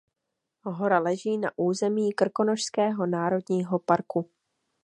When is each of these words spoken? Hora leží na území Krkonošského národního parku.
Hora 0.63 0.99
leží 0.99 1.37
na 1.37 1.51
území 1.57 2.13
Krkonošského 2.13 3.05
národního 3.05 3.79
parku. 3.79 4.29